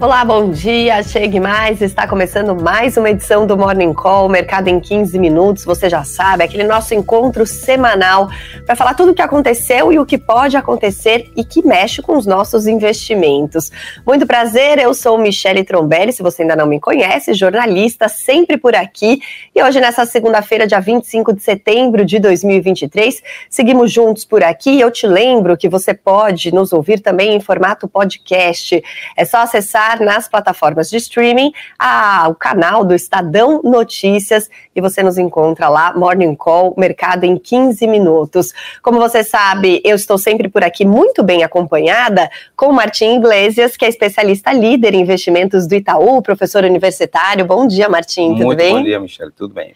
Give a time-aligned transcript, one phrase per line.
[0.00, 1.02] Olá, bom dia.
[1.02, 1.82] Chegue mais.
[1.82, 5.64] Está começando mais uma edição do Morning Call, Mercado em 15 minutos.
[5.64, 8.28] Você já sabe, aquele nosso encontro semanal
[8.64, 12.16] para falar tudo o que aconteceu e o que pode acontecer e que mexe com
[12.16, 13.72] os nossos investimentos.
[14.06, 18.76] Muito prazer, eu sou Michele Trombelli, se você ainda não me conhece, jornalista, sempre por
[18.76, 19.20] aqui.
[19.52, 24.78] E hoje, nessa segunda-feira, dia 25 de setembro de 2023, seguimos juntos por aqui.
[24.78, 28.80] Eu te lembro que você pode nos ouvir também em formato podcast.
[29.16, 35.02] É só acessar nas plataformas de streaming a, o canal do Estadão Notícias e você
[35.02, 38.52] nos encontra lá, Morning Call, Mercado em 15 minutos.
[38.82, 43.76] Como você sabe, eu estou sempre por aqui muito bem acompanhada com o Martim Iglesias,
[43.76, 47.44] que é especialista líder em investimentos do Itaú, professor universitário.
[47.44, 48.74] Bom dia, Martim, tudo muito bem?
[48.74, 49.74] Bom dia, Michelle, tudo bem.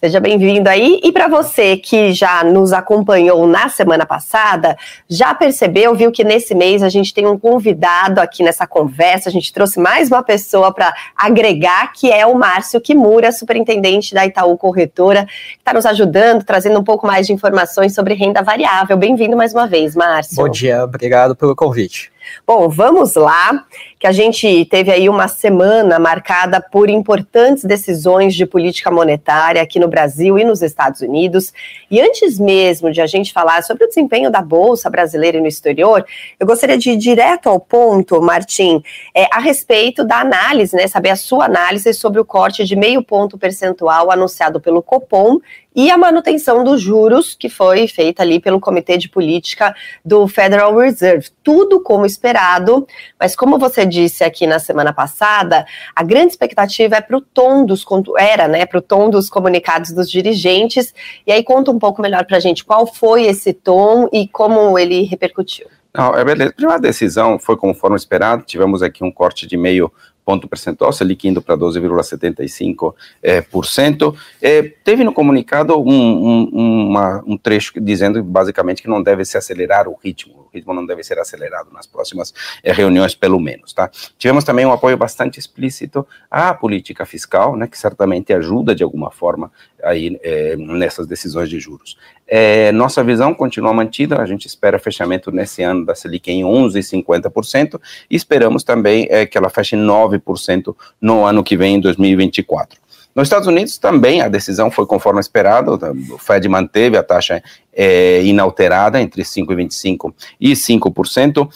[0.00, 1.00] Seja bem-vindo aí.
[1.02, 4.76] E para você que já nos acompanhou na semana passada,
[5.08, 9.28] já percebeu, viu que nesse mês a gente tem um convidado aqui nessa conversa.
[9.28, 14.26] A gente trouxe mais uma pessoa para agregar, que é o Márcio Kimura, superintendente da
[14.26, 18.96] Itaú Corretora, que está nos ajudando, trazendo um pouco mais de informações sobre renda variável.
[18.96, 20.36] Bem-vindo mais uma vez, Márcio.
[20.36, 22.13] Bom dia, obrigado pelo convite.
[22.46, 23.64] Bom, vamos lá,
[23.98, 29.78] que a gente teve aí uma semana marcada por importantes decisões de política monetária aqui
[29.78, 31.52] no Brasil e nos Estados Unidos.
[31.90, 35.46] E antes mesmo de a gente falar sobre o desempenho da Bolsa brasileira e no
[35.46, 36.04] exterior,
[36.38, 38.82] eu gostaria de ir direto ao ponto, Martim,
[39.14, 40.86] é, a respeito da análise, né?
[40.86, 45.38] Saber a sua análise sobre o corte de meio ponto percentual anunciado pelo Copom
[45.74, 50.76] e a manutenção dos juros que foi feita ali pelo Comitê de Política do Federal
[50.76, 51.28] Reserve.
[51.42, 52.86] Tudo como esperado,
[53.18, 57.64] mas como você disse aqui na semana passada, a grande expectativa é para o tom
[57.64, 57.84] dos
[58.18, 60.94] era, né, para o tom dos comunicados dos dirigentes.
[61.26, 64.78] E aí conta um pouco melhor para a gente qual foi esse tom e como
[64.78, 65.66] ele repercutiu.
[65.96, 66.50] Não, é beleza.
[66.50, 68.42] A primeira decisão foi conforme esperado.
[68.42, 69.92] Tivemos aqui um corte de meio
[70.24, 74.16] ponto percentual, Selic indo para 12,75%.
[74.40, 74.58] É.
[74.58, 79.36] É, teve no comunicado um, um, uma, um trecho dizendo basicamente que não deve se
[79.36, 82.32] acelerar o ritmo, ritmo não deve ser acelerado nas próximas
[82.62, 83.72] é, reuniões, pelo menos.
[83.72, 83.90] Tá?
[84.18, 89.10] Tivemos também um apoio bastante explícito à política fiscal, né, que certamente ajuda de alguma
[89.10, 89.50] forma
[89.82, 91.98] aí é, nessas decisões de juros.
[92.26, 97.78] É, nossa visão continua mantida, a gente espera fechamento nesse ano da Selic em 11,50%
[98.10, 102.83] e esperamos também que ela feche 9% no ano que vem, em 2024.
[103.14, 105.78] Nos Estados Unidos também a decisão foi conforme esperado,
[106.10, 107.42] o Fed manteve a taxa
[107.72, 111.48] é, inalterada entre 5,25% e 5%,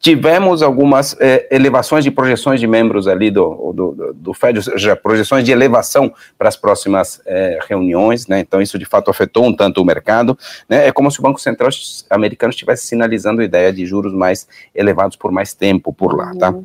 [0.00, 4.94] tivemos algumas é, elevações de projeções de membros ali do, do, do FED, ou seja,
[4.94, 8.40] projeções de elevação para as próximas é, reuniões, né?
[8.40, 10.38] Então, isso de fato afetou um tanto o mercado.
[10.68, 10.86] Né?
[10.86, 11.70] É como se o Banco Central
[12.10, 16.50] americano estivesse sinalizando a ideia de juros mais elevados por mais tempo por lá, tá?
[16.50, 16.64] Uhum.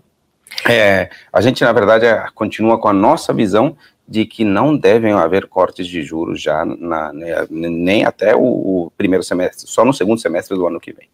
[0.69, 2.05] É, a gente, na verdade,
[2.35, 3.75] continua com a nossa visão
[4.13, 8.91] de que não devem haver cortes de juros já na, né, nem até o, o,
[8.95, 11.09] primeiro semestre, só no segundo semestre do ano que vem.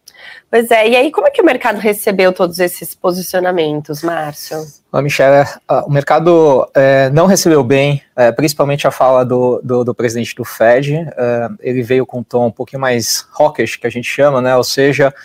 [0.51, 4.57] Pois é, e aí como é que o mercado recebeu todos esses posicionamentos, Márcio?
[4.91, 5.47] Ah, Michelle,
[5.85, 10.43] o mercado é, não recebeu bem, é, principalmente a fala do, do, do presidente do
[10.43, 14.41] Fed, é, ele veio com um tom um pouquinho mais hawkish, que a gente chama,
[14.41, 15.15] né, ou seja,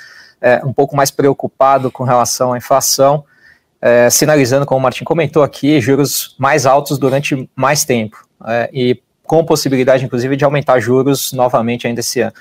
[0.40, 3.24] é, um pouco mais preocupado com relação à inflação,
[3.84, 8.98] é, sinalizando, como o Martin comentou aqui, juros mais altos durante mais tempo é, e
[9.24, 12.32] com possibilidade, inclusive, de aumentar juros novamente ainda esse ano.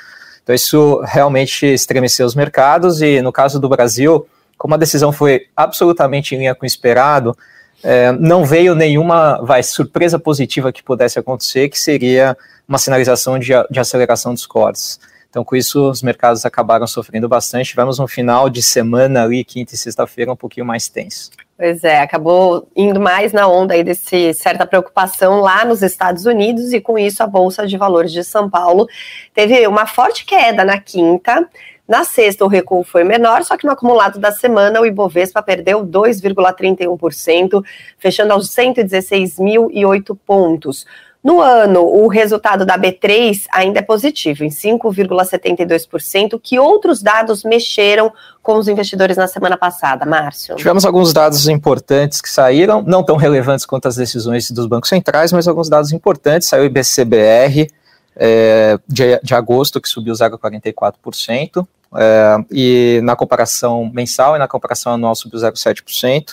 [0.42, 4.26] Então, isso realmente estremeceu os mercados e, no caso do Brasil,
[4.58, 7.38] como a decisão foi absolutamente em linha com o esperado,
[7.84, 13.52] é, não veio nenhuma vai, surpresa positiva que pudesse acontecer, que seria uma sinalização de,
[13.70, 14.98] de aceleração dos cortes.
[15.34, 17.72] Então, com isso, os mercados acabaram sofrendo bastante.
[17.72, 21.32] Tivemos um final de semana ali, quinta e sexta-feira, um pouquinho mais tenso.
[21.58, 26.72] Pois é, acabou indo mais na onda aí desse certa preocupação lá nos Estados Unidos
[26.72, 28.88] e com isso a Bolsa de Valores de São Paulo
[29.34, 31.50] teve uma forte queda na quinta.
[31.88, 35.84] Na sexta, o recuo foi menor, só que no acumulado da semana, o Ibovespa perdeu
[35.84, 37.64] 2,31%,
[37.98, 40.86] fechando aos 116.008 pontos.
[41.24, 46.38] No ano, o resultado da B3 ainda é positivo, em 5,72%.
[46.44, 48.12] Que outros dados mexeram
[48.42, 50.58] com os investidores na semana passada, Márcio?
[50.58, 55.32] Tivemos alguns dados importantes que saíram, não tão relevantes quanto as decisões dos bancos centrais,
[55.32, 56.50] mas alguns dados importantes.
[56.50, 57.72] Saiu o IBCBR
[58.18, 61.66] é, de, de agosto, que subiu 0,44%,
[61.96, 66.32] é, e na comparação mensal e na comparação anual subiu 0,7%.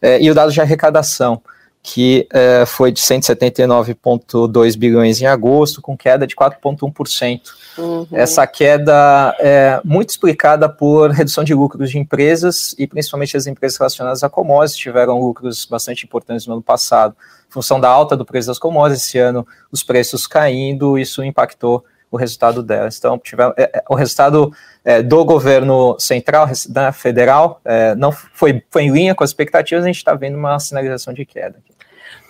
[0.00, 1.42] É, e o dado de arrecadação
[1.82, 7.40] que é, foi de 179,2 bilhões em agosto, com queda de 4,1%.
[7.78, 8.06] Uhum.
[8.12, 13.78] Essa queda é muito explicada por redução de lucros de empresas, e principalmente as empresas
[13.78, 17.16] relacionadas a commodities tiveram lucros bastante importantes no ano passado.
[17.48, 21.84] Em função da alta do preço das commodities, esse ano os preços caindo, isso impactou
[22.10, 22.98] o resultado delas.
[22.98, 24.52] Então, tiver, é, é, o resultado
[24.84, 29.84] é, do governo central, da federal, é, não foi, foi em linha com as expectativas,
[29.84, 31.56] a gente está vendo uma sinalização de queda.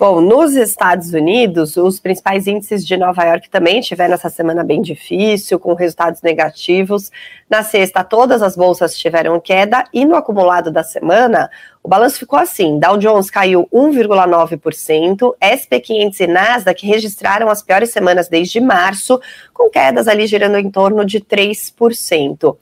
[0.00, 4.80] Bom, nos Estados Unidos, os principais índices de Nova York também tiveram essa semana bem
[4.80, 7.12] difícil, com resultados negativos.
[7.50, 11.50] Na sexta, todas as bolsas tiveram queda e no acumulado da semana,
[11.82, 17.90] o balanço ficou assim: Dow Jones caiu 1,9%, SP 500 e Nasdaq registraram as piores
[17.90, 19.20] semanas desde março,
[19.52, 22.56] com quedas ali girando em torno de 3%.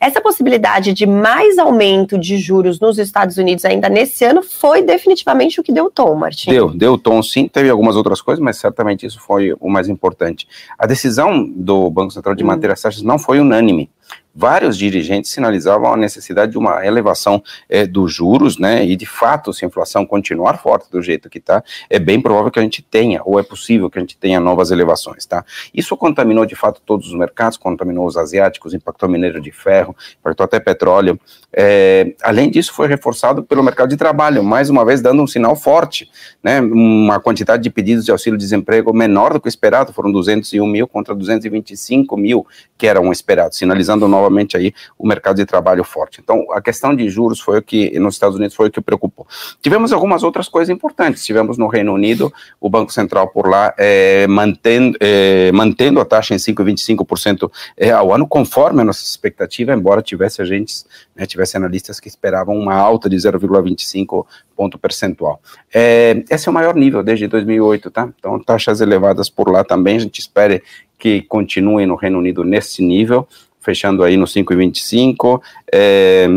[0.00, 5.60] Essa possibilidade de mais aumento de juros nos Estados Unidos ainda nesse ano foi definitivamente
[5.60, 6.50] o que deu tom, Martin.
[6.50, 10.46] Deu, deu tom sim, teve algumas outras coisas, mas certamente isso foi o mais importante.
[10.78, 12.48] A decisão do Banco Central de hum.
[12.48, 13.90] manter as taxas não foi unânime
[14.36, 18.84] vários dirigentes sinalizavam a necessidade de uma elevação é, dos juros, né?
[18.84, 22.50] E de fato, se a inflação continuar forte do jeito que está, é bem provável
[22.50, 25.42] que a gente tenha, ou é possível que a gente tenha novas elevações, tá?
[25.72, 30.44] Isso contaminou de fato todos os mercados, contaminou os asiáticos, impactou minério de ferro, impactou
[30.44, 31.18] até petróleo.
[31.50, 35.56] É, além disso, foi reforçado pelo mercado de trabalho, mais uma vez dando um sinal
[35.56, 36.10] forte,
[36.42, 36.60] né?
[36.60, 41.14] Uma quantidade de pedidos de auxílio-desemprego menor do que o esperado, foram 201 mil contra
[41.14, 42.46] 225 mil
[42.76, 46.20] que eram esperados, sinalizando nova novamente aí o mercado de trabalho forte.
[46.22, 49.26] Então, a questão de juros foi o que, nos Estados Unidos, foi o que preocupou.
[49.62, 51.24] Tivemos algumas outras coisas importantes.
[51.24, 56.34] Tivemos no Reino Unido o Banco Central por lá é, mantendo, é, mantendo a taxa
[56.34, 62.00] em 5,25% é, ao ano, conforme a nossa expectativa, embora tivesse agentes, né, tivesse analistas
[62.00, 64.26] que esperavam uma alta de 0,25
[64.56, 65.40] ponto percentual.
[65.72, 68.08] É, esse é o maior nível desde 2008, tá?
[68.18, 70.62] Então, taxas elevadas por lá também, a gente espera
[70.98, 73.28] que continuem no Reino Unido nesse nível
[73.66, 75.42] fechando aí no 5,25.
[75.72, 76.28] É,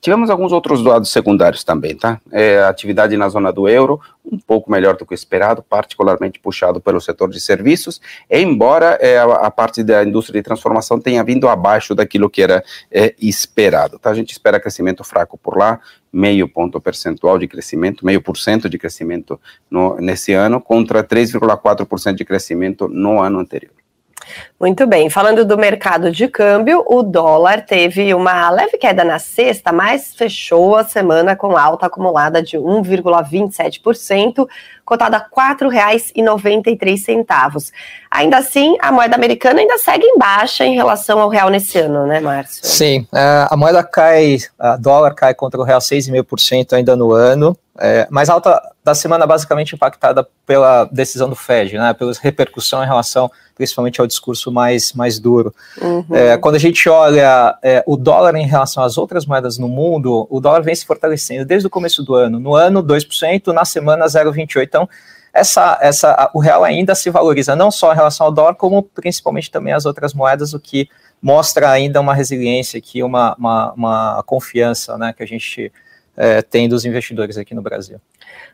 [0.00, 2.20] tivemos alguns outros dados secundários também, tá?
[2.30, 7.00] É, atividade na zona do euro, um pouco melhor do que esperado, particularmente puxado pelo
[7.00, 8.00] setor de serviços,
[8.30, 12.62] embora é, a, a, parte da indústria de transformação tenha vindo abaixo daquilo que era
[12.88, 14.10] é, esperado, tá?
[14.10, 15.80] A gente espera crescimento fraco por lá,
[16.12, 22.14] meio ponto percentual de crescimento, meio por cento de crescimento no, nesse ano, contra 3,4%
[22.14, 23.79] de crescimento no ano anterior.
[24.58, 25.08] Muito bem.
[25.08, 30.76] Falando do mercado de câmbio, o dólar teve uma leve queda na sexta, mas fechou
[30.76, 34.46] a semana com alta acumulada de 1,27%,
[34.84, 37.72] cotada a R$ 4,93.
[38.10, 42.06] Ainda assim, a moeda americana ainda segue em baixa em relação ao real nesse ano,
[42.06, 42.66] né, Márcio?
[42.66, 47.56] Sim, é, a moeda cai, a dólar cai contra o real 6,5% ainda no ano,
[47.78, 52.86] é, mais alta da semana basicamente impactada pela decisão do Fed, né, pela repercussão em
[52.86, 55.54] relação principalmente ao discurso mais, mais duro.
[55.82, 56.04] Uhum.
[56.10, 60.26] É, quando a gente olha é, o dólar em relação às outras moedas no mundo,
[60.30, 62.40] o dólar vem se fortalecendo desde o começo do ano.
[62.40, 64.62] No ano, 2%, na semana, 0,28%.
[64.62, 64.88] Então,
[65.30, 69.50] essa, essa, o real ainda se valoriza, não só em relação ao dólar, como principalmente
[69.50, 70.88] também as outras moedas, o que
[71.20, 75.70] mostra ainda uma resiliência aqui, uma, uma, uma confiança né, que a gente
[76.20, 77.98] é, tem dos investidores aqui no Brasil.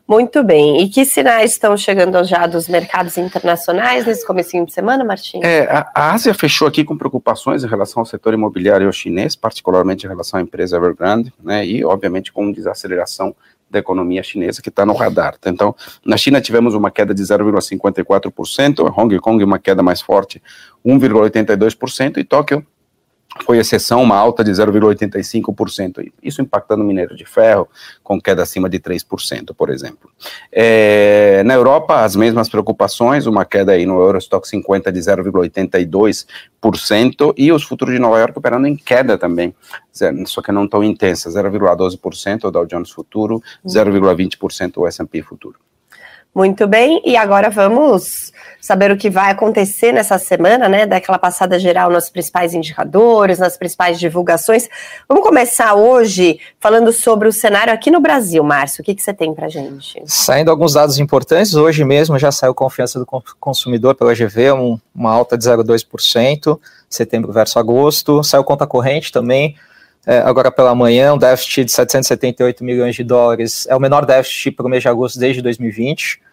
[0.06, 0.80] Muito bem.
[0.80, 5.40] E que sinais estão chegando já dos mercados internacionais nesse comecinho de semana, Martim?
[5.42, 10.08] É, a, Ásia fechou aqui com preocupações em relação ao setor imobiliário chinês, particularmente em
[10.08, 13.34] relação à empresa Evergrande, né, e obviamente com desaceleração
[13.68, 15.34] da economia chinesa que está no radar.
[15.44, 20.40] Então, na China tivemos uma queda de 0,54%, Hong Kong uma queda mais forte,
[20.86, 22.64] 1,82%, e Tóquio
[23.44, 27.68] foi exceção uma alta de 0,85%, isso impactando o minério de ferro,
[28.02, 30.10] com queda acima de 3%, por exemplo.
[30.50, 37.52] É, na Europa, as mesmas preocupações, uma queda aí no Eurostock 50 de 0,82%, e
[37.52, 39.54] os futuros de Nova York operando em queda também,
[40.26, 45.65] só que não tão intensa, 0,12% o Dow Jones Futuro, 0,20% o S&P Futuro.
[46.36, 50.84] Muito bem, e agora vamos saber o que vai acontecer nessa semana, né?
[50.84, 54.68] Daquela passada geral nos principais indicadores, nas principais divulgações.
[55.08, 58.82] Vamos começar hoje falando sobre o cenário aqui no Brasil, Márcio.
[58.82, 60.02] O que, que você tem para gente?
[60.04, 63.06] Saindo alguns dados importantes, hoje mesmo já saiu confiança do
[63.40, 68.22] consumidor pela GV, um, uma alta de 0,2%, setembro versus agosto.
[68.22, 69.56] Saiu conta corrente também.
[70.06, 74.52] É, agora pela manhã, um déficit de 778 milhões de dólares, é o menor déficit
[74.52, 76.25] para o mês de agosto desde 2020.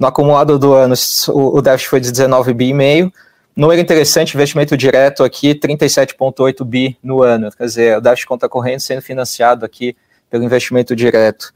[0.00, 0.94] No acumulado do ano,
[1.28, 3.12] o déficit foi de 19 bi e meio.
[3.54, 7.52] Número interessante, investimento direto aqui, 37,8 bi no ano.
[7.52, 9.94] Quer dizer, o déficit conta corrente sendo financiado aqui
[10.30, 11.52] pelo investimento direto.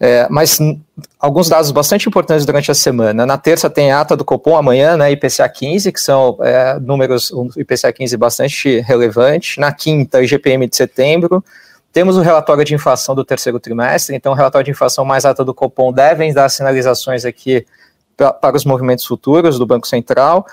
[0.00, 0.58] É, mas
[1.20, 3.24] alguns dados bastante importantes durante a semana.
[3.24, 7.30] Na terça tem a ata do Copom, amanhã, né, IPCA 15, que são é, números,
[7.30, 9.60] um IPCA 15 bastante relevante.
[9.60, 11.42] Na quinta, IGPM de setembro.
[11.96, 15.42] Temos o relatório de inflação do terceiro trimestre, então o relatório de inflação mais alta
[15.42, 17.64] do Copom devem dar sinalizações aqui
[18.14, 20.46] pra, para os movimentos futuros do Banco Central.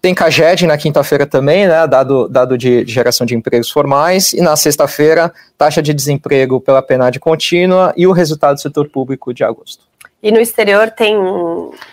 [0.00, 4.40] Tem Caged na quinta-feira também, né, dado, dado de, de, geração de empregos formais, e
[4.40, 9.44] na sexta-feira, taxa de desemprego pela PNAD contínua e o resultado do setor público de
[9.44, 9.84] agosto.
[10.22, 11.16] E no exterior tem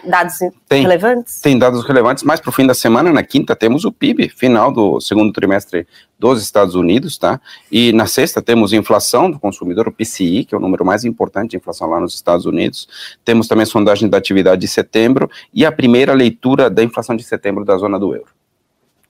[0.04, 1.42] dados tem, relevantes?
[1.42, 4.72] Tem dados relevantes, mas para o fim da semana, na quinta, temos o PIB final
[4.72, 5.86] do segundo trimestre
[6.34, 7.40] dos Estados Unidos, tá?
[7.72, 11.52] E na sexta temos inflação do consumidor, o PCI, que é o número mais importante
[11.52, 12.88] de inflação lá nos Estados Unidos.
[13.24, 17.24] Temos também a sondagem da atividade de setembro e a primeira leitura da inflação de
[17.24, 18.30] setembro da zona do euro.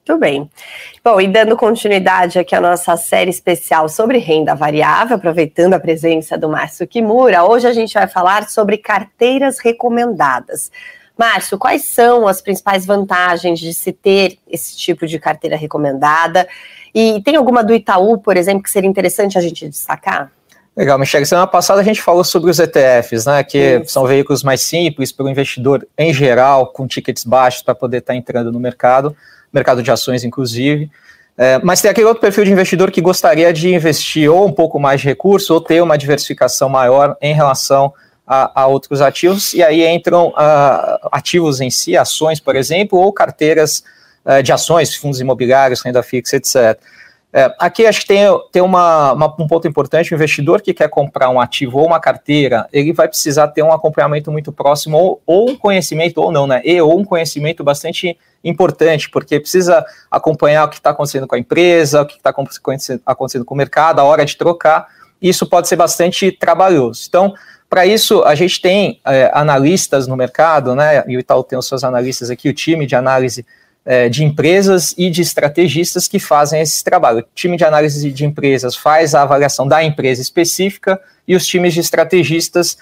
[0.08, 0.48] Muito bem.
[1.04, 6.38] Bom, e dando continuidade aqui à nossa série especial sobre renda variável, aproveitando a presença
[6.38, 10.72] do Márcio Kimura, hoje a gente vai falar sobre carteiras recomendadas.
[11.18, 16.48] Márcio, quais são as principais vantagens de se ter esse tipo de carteira recomendada?
[16.96, 20.32] E tem alguma do Itaú, por exemplo, que seria interessante a gente destacar?
[20.76, 21.26] Legal, Michele.
[21.26, 23.44] Semana passada a gente falou sobre os ETFs, né?
[23.44, 23.92] Que Isso.
[23.92, 28.14] são veículos mais simples para o investidor em geral, com tickets baixos para poder estar
[28.14, 29.16] tá entrando no mercado
[29.56, 30.92] mercado de ações, inclusive.
[31.38, 34.80] É, mas tem aquele outro perfil de investidor que gostaria de investir ou um pouco
[34.80, 37.94] mais de recurso ou ter uma diversificação maior em relação
[38.28, 43.14] a, a outros ativos, e aí entram uh, ativos em si, ações, por exemplo, ou
[43.14, 43.84] carteiras
[44.44, 46.80] de ações, fundos imobiliários, renda fixa, etc.
[47.38, 50.88] É, aqui acho que tem, tem uma, uma, um ponto importante: o investidor que quer
[50.88, 55.22] comprar um ativo ou uma carteira, ele vai precisar ter um acompanhamento muito próximo, ou,
[55.26, 56.62] ou um conhecimento, ou não, né?
[56.64, 61.38] E ou um conhecimento bastante importante, porque precisa acompanhar o que está acontecendo com a
[61.38, 62.34] empresa, o que está
[63.06, 64.88] acontecendo com o mercado, a hora de trocar.
[65.22, 67.04] Isso pode ser bastante trabalhoso.
[67.10, 67.34] Então,
[67.70, 71.04] para isso, a gente tem é, analistas no mercado, né?
[71.06, 73.46] E o Itaú tem os seus analistas aqui, o time de análise
[73.86, 77.20] é, de empresas e de estrategistas que fazem esse trabalho.
[77.20, 81.74] O time de análise de empresas faz a avaliação da empresa específica e os times
[81.74, 82.78] de estrategistas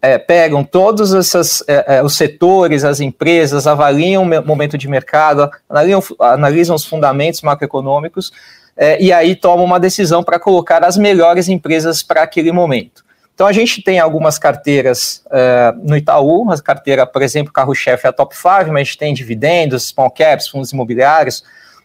[0.00, 5.50] é, pegam todos essas, é, é os setores, as empresas, avaliam o momento de mercado,
[5.68, 8.32] analisam, os fundamentos macroeconômicos
[8.76, 13.05] é, e aí tomam uma decisão para colocar as melhores empresas para aquele momento.
[13.36, 18.08] Então a gente tem algumas carteiras uh, no Itaú, a carteira, por exemplo, carro-chefe é
[18.08, 21.44] a Top 5, mas a gente tem dividendos, small caps, fundos imobiliários,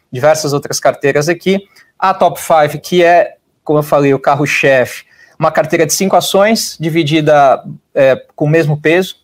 [0.09, 1.59] diversas outras carteiras aqui.
[1.99, 5.03] A Top 5, que é, como eu falei, o carro-chefe,
[5.37, 7.61] uma carteira de cinco ações, dividida
[7.93, 9.17] é, com o mesmo peso,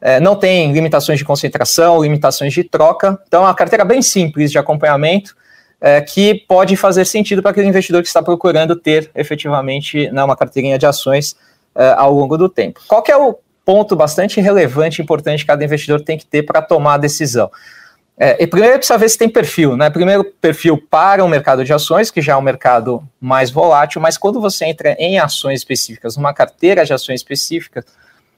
[0.00, 4.52] é, não tem limitações de concentração, limitações de troca, então é uma carteira bem simples
[4.52, 5.34] de acompanhamento,
[5.80, 10.36] é, que pode fazer sentido para aquele investidor que está procurando ter efetivamente né, uma
[10.36, 11.34] carteirinha de ações
[11.74, 12.80] uh, ao longo do tempo.
[12.86, 16.60] Qual é o ponto bastante relevante e importante que cada investidor tem que ter para
[16.62, 17.50] tomar a decisão?
[18.18, 19.88] É, e primeiro precisa ver se tem perfil, né?
[19.88, 24.18] Primeiro, perfil para o mercado de ações, que já é um mercado mais volátil, mas
[24.18, 27.84] quando você entra em ações específicas, numa carteira de ações específicas,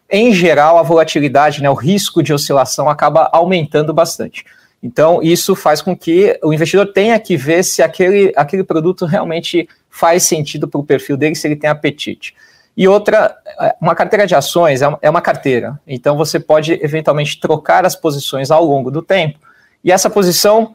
[0.09, 4.45] em geral, a volatilidade, né, o risco de oscilação acaba aumentando bastante.
[4.83, 9.69] Então, isso faz com que o investidor tenha que ver se aquele, aquele produto realmente
[9.91, 12.35] faz sentido para o perfil dele, se ele tem apetite.
[12.77, 17.39] E outra, é, uma carteira de ações é, é uma carteira, então você pode eventualmente
[17.39, 19.39] trocar as posições ao longo do tempo,
[19.83, 20.75] e essa posição,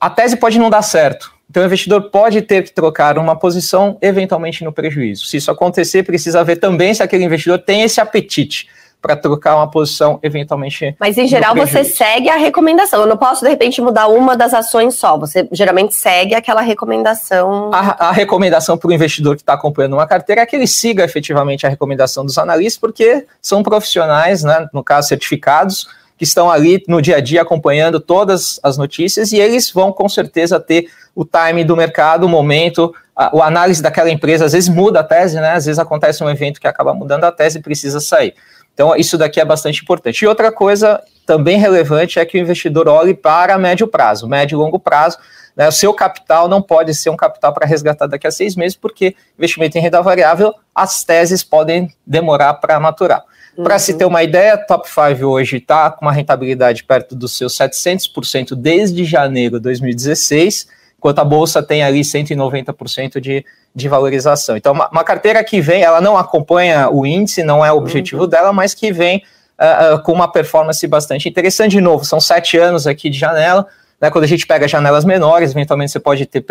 [0.00, 1.32] a tese pode não dar certo.
[1.50, 5.26] Então o investidor pode ter que trocar uma posição eventualmente no prejuízo.
[5.26, 8.68] Se isso acontecer, precisa ver também se aquele investidor tem esse apetite
[9.04, 10.96] para trocar uma posição eventualmente.
[10.98, 13.02] Mas em geral você segue a recomendação.
[13.02, 15.18] Eu não posso de repente mudar uma das ações só.
[15.18, 17.70] Você geralmente segue aquela recomendação.
[17.74, 21.04] A, a recomendação para o investidor que está acompanhando uma carteira é que ele siga
[21.04, 26.82] efetivamente a recomendação dos analistas, porque são profissionais, né, no caso certificados, que estão ali
[26.88, 31.26] no dia a dia acompanhando todas as notícias e eles vão com certeza ter o
[31.26, 34.46] time do mercado, o momento, a, a análise daquela empresa.
[34.46, 35.50] Às vezes muda a tese, né?
[35.50, 38.34] Às vezes acontece um evento que acaba mudando a tese e precisa sair.
[38.74, 40.22] Então, isso daqui é bastante importante.
[40.22, 44.58] E outra coisa também relevante é que o investidor olhe para médio prazo, médio e
[44.58, 45.16] longo prazo.
[45.56, 45.68] Né?
[45.68, 49.14] O seu capital não pode ser um capital para resgatar daqui a seis meses, porque
[49.38, 53.24] investimento em renda variável, as teses podem demorar para maturar.
[53.56, 53.62] Uhum.
[53.62, 57.56] Para se ter uma ideia, Top 5 hoje está com uma rentabilidade perto dos seus
[57.56, 60.66] 700% desde janeiro de 2016,
[61.04, 63.44] enquanto a bolsa tem ali 190% de,
[63.74, 64.56] de valorização.
[64.56, 68.22] Então, uma, uma, carteira que vem, ela não acompanha o índice, não é o objetivo
[68.22, 68.28] uhum.
[68.28, 69.22] dela, mas que vem
[69.60, 71.72] uh, uh, com uma performance bastante interessante.
[71.72, 73.66] De novo, são sete anos aqui de janela.
[74.00, 76.42] Né, quando a gente pega janelas menores, eventualmente você pode ter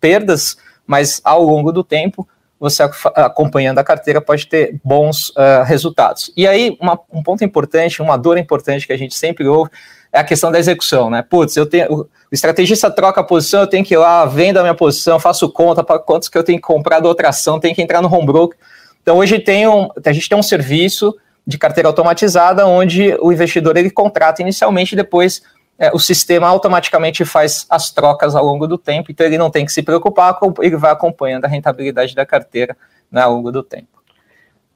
[0.00, 2.28] perdas, mas ao longo do tempo,
[2.60, 2.84] você
[3.16, 6.32] acompanhando a carteira pode ter bons uh, resultados.
[6.36, 9.72] E aí, uma, um ponto importante, uma dor importante que a gente sempre ouve
[10.16, 11.22] é a questão da execução, né?
[11.22, 14.62] Putz, eu tenho, o estrategista troca a posição, eu tenho que ir lá, vendo a
[14.62, 17.74] minha posição, faço conta para quantos que eu tenho que comprar da outra ação, tenho
[17.74, 18.58] que entrar no home broker.
[19.02, 21.14] Então, hoje tem um, a gente tem um serviço
[21.46, 25.42] de carteira automatizada, onde o investidor ele contrata inicialmente e depois
[25.78, 29.66] é, o sistema automaticamente faz as trocas ao longo do tempo, então ele não tem
[29.66, 32.74] que se preocupar, ele vai acompanhando a rentabilidade da carteira
[33.12, 33.95] né, ao longo do tempo.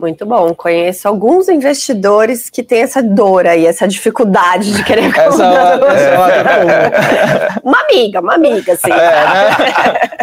[0.01, 0.55] Muito bom.
[0.55, 5.77] Conheço alguns investidores que têm essa dor aí, essa dificuldade de querer essa, é,
[7.63, 8.91] Uma amiga, uma amiga, sim.
[8.91, 9.51] É, né?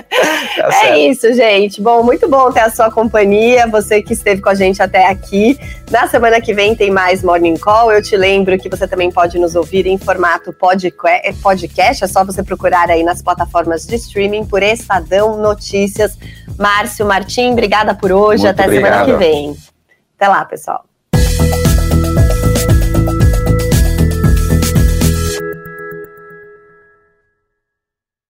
[0.58, 1.80] Tá é isso, gente.
[1.80, 5.58] Bom, muito bom ter a sua companhia, você que esteve com a gente até aqui.
[5.92, 7.92] Na semana que vem tem mais Morning Call.
[7.92, 12.04] Eu te lembro que você também pode nos ouvir em formato podcast.
[12.04, 16.18] É só você procurar aí nas plataformas de streaming por Estadão Notícias.
[16.58, 18.44] Márcio Martim, obrigada por hoje.
[18.44, 19.06] Muito até obrigado.
[19.06, 19.67] semana que vem.
[20.18, 20.84] Até lá, pessoal.